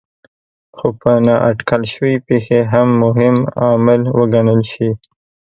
[0.75, 4.89] خو په نااټکل شوې پېښې هم مهم عامل وګڼل شي.